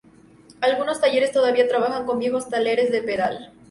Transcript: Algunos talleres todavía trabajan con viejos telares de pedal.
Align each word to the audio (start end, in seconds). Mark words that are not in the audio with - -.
Algunos 0.61 0.99
talleres 0.99 1.31
todavía 1.31 1.67
trabajan 1.67 2.07
con 2.07 2.17
viejos 2.17 2.49
telares 2.49 2.91
de 2.91 3.03
pedal. 3.03 3.53